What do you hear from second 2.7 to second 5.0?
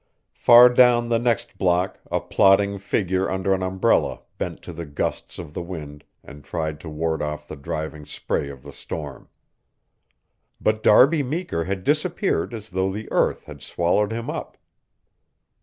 figure under an umbrella bent to the